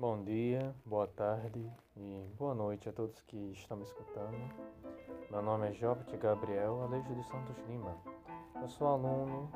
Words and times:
Bom 0.00 0.22
dia, 0.22 0.72
boa 0.86 1.08
tarde 1.08 1.68
e 1.96 2.24
boa 2.38 2.54
noite 2.54 2.88
a 2.88 2.92
todos 2.92 3.20
que 3.22 3.36
estão 3.50 3.76
me 3.76 3.82
escutando. 3.82 4.38
Meu 5.28 5.42
nome 5.42 5.70
é 5.70 5.72
Jobert 5.72 6.16
Gabriel 6.18 6.82
Aleixo 6.82 7.12
de 7.12 7.24
Santos 7.24 7.58
Lima. 7.66 7.96
Eu 8.62 8.68
sou 8.68 8.86
aluno 8.86 9.50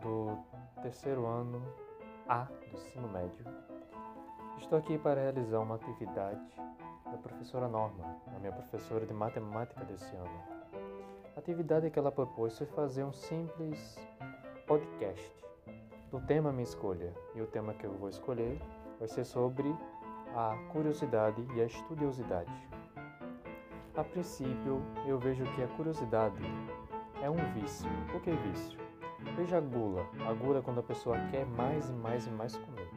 do 0.00 0.38
terceiro 0.80 1.26
ano 1.26 1.60
A 2.28 2.44
do 2.44 2.66
ensino 2.72 3.08
médio. 3.08 3.44
Estou 4.58 4.78
aqui 4.78 4.96
para 4.96 5.20
realizar 5.20 5.58
uma 5.58 5.74
atividade 5.74 6.40
da 7.06 7.18
professora 7.18 7.66
Norma, 7.66 8.16
a 8.28 8.38
minha 8.38 8.52
professora 8.52 9.04
de 9.04 9.12
matemática 9.12 9.84
desse 9.86 10.14
ano. 10.14 10.40
A 11.34 11.40
atividade 11.40 11.90
que 11.90 11.98
ela 11.98 12.12
propôs 12.12 12.56
foi 12.56 12.68
fazer 12.68 13.02
um 13.02 13.12
simples 13.12 13.98
podcast 14.68 15.34
do 16.12 16.20
tema 16.20 16.52
minha 16.52 16.62
escolha. 16.62 17.12
E 17.34 17.42
o 17.42 17.46
tema 17.48 17.74
que 17.74 17.84
eu 17.84 17.92
vou 17.94 18.08
escolher 18.08 18.60
vai 19.04 19.08
ser 19.08 19.24
sobre 19.26 19.76
a 20.34 20.56
curiosidade 20.72 21.46
e 21.54 21.60
a 21.60 21.66
estudiosidade. 21.66 22.50
A 23.94 24.02
princípio, 24.02 24.82
eu 25.06 25.18
vejo 25.18 25.44
que 25.54 25.62
a 25.62 25.68
curiosidade 25.68 26.42
é 27.20 27.28
um 27.28 27.52
vício. 27.52 27.88
Por 28.10 28.22
que 28.22 28.30
vício? 28.30 28.78
Veja 29.36 29.58
a 29.58 29.60
gula. 29.60 30.06
A 30.26 30.32
gula 30.32 30.60
é 30.60 30.62
quando 30.62 30.80
a 30.80 30.82
pessoa 30.82 31.18
quer 31.30 31.44
mais 31.44 31.90
e 31.90 31.92
mais 31.92 32.26
e 32.26 32.30
mais 32.30 32.56
comer. 32.56 32.88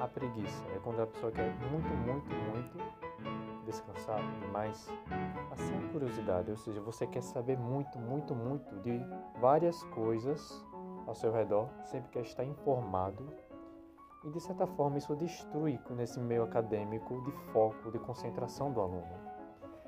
A 0.00 0.08
preguiça 0.08 0.64
é 0.74 0.78
quando 0.82 1.02
a 1.02 1.06
pessoa 1.06 1.30
quer 1.30 1.54
muito, 1.70 1.88
muito, 2.06 2.34
muito 2.50 2.78
descansar 3.66 4.20
demais. 4.40 4.90
Assim 5.50 5.76
a 5.76 5.92
curiosidade, 5.92 6.50
ou 6.50 6.56
seja, 6.56 6.80
você 6.80 7.06
quer 7.06 7.22
saber 7.22 7.58
muito, 7.58 7.98
muito, 7.98 8.34
muito 8.34 8.74
de 8.80 8.98
várias 9.38 9.82
coisas 9.84 10.64
ao 11.06 11.14
seu 11.14 11.30
redor, 11.30 11.68
sempre 11.84 12.10
quer 12.10 12.22
estar 12.22 12.44
informado 12.44 13.51
e 14.24 14.30
de 14.30 14.40
certa 14.40 14.66
forma 14.66 14.98
isso 14.98 15.14
destrui 15.16 15.78
nesse 15.90 16.20
meio 16.20 16.44
acadêmico 16.44 17.20
de 17.22 17.32
foco, 17.52 17.90
de 17.90 17.98
concentração 17.98 18.72
do 18.72 18.80
aluno. 18.80 19.32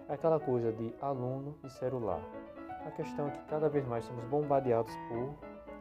É 0.09 0.15
aquela 0.15 0.39
coisa 0.39 0.73
de 0.73 0.95
aluno 1.01 1.57
e 1.65 1.71
celular. 1.71 2.21
A 2.87 2.91
questão 2.91 3.29
é 3.29 3.31
que 3.31 3.45
cada 3.45 3.69
vez 3.69 3.87
mais 3.87 4.05
somos 4.05 4.25
bombardeados 4.25 4.95
por 5.09 5.35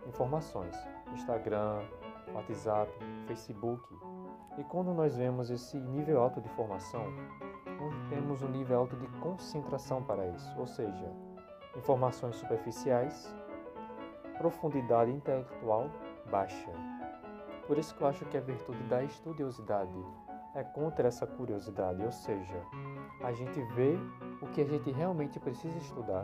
informações, 0.07 0.75
Instagram, 1.13 1.81
WhatsApp, 2.33 2.91
Facebook. 3.27 3.83
E 4.57 4.63
quando 4.63 4.93
nós 4.93 5.15
vemos 5.15 5.49
esse 5.49 5.77
nível 5.77 6.21
alto 6.21 6.39
de 6.39 6.47
informação, 6.47 7.05
não 7.65 8.09
temos 8.09 8.41
um 8.41 8.49
nível 8.49 8.79
alto 8.79 8.95
de 8.95 9.07
concentração 9.19 10.01
para 10.03 10.27
isso, 10.27 10.59
ou 10.59 10.67
seja, 10.67 11.11
informações 11.75 12.35
superficiais, 12.35 13.35
profundidade 14.37 15.11
intelectual 15.11 15.89
baixa. 16.29 16.92
Por 17.73 17.79
isso 17.79 17.95
que 17.95 18.03
eu 18.03 18.07
acho 18.07 18.23
que 18.25 18.37
a 18.37 18.39
virtude 18.39 18.83
da 18.83 19.03
estudiosidade 19.03 20.05
é 20.53 20.63
contra 20.63 21.07
essa 21.07 21.25
curiosidade, 21.25 22.03
ou 22.03 22.11
seja, 22.11 22.61
a 23.23 23.31
gente 23.31 23.59
vê 23.73 23.97
o 24.43 24.45
que 24.49 24.61
a 24.61 24.63
gente 24.63 24.91
realmente 24.91 25.39
precisa 25.39 25.75
estudar, 25.79 26.23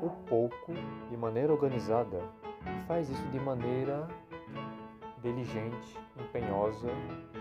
o 0.00 0.08
pouco, 0.26 0.72
de 1.10 1.14
maneira 1.14 1.52
organizada, 1.52 2.22
e 2.64 2.86
faz 2.86 3.10
isso 3.10 3.22
de 3.28 3.38
maneira 3.38 4.08
diligente, 5.20 6.00
empenhosa, 6.18 6.88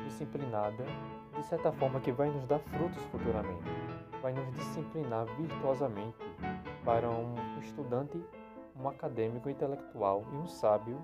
disciplinada, 0.04 0.84
de 1.34 1.44
certa 1.46 1.72
forma 1.72 2.02
que 2.02 2.12
vai 2.12 2.30
nos 2.30 2.46
dar 2.46 2.60
frutos 2.60 3.02
futuramente, 3.04 3.72
vai 4.22 4.34
nos 4.34 4.54
disciplinar 4.56 5.26
virtuosamente 5.38 6.18
para 6.84 7.10
um 7.10 7.34
estudante, 7.62 8.22
um 8.76 8.90
acadêmico 8.90 9.50
intelectual 9.50 10.26
e 10.34 10.36
um 10.36 10.48
sábio 10.48 11.00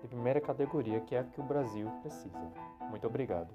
de 0.00 0.08
primeira 0.08 0.40
categoria, 0.40 1.00
que 1.00 1.14
é 1.14 1.20
a 1.20 1.24
que 1.24 1.40
o 1.40 1.44
Brasil 1.44 1.90
precisa. 2.02 2.52
Muito 2.90 3.06
obrigado. 3.06 3.52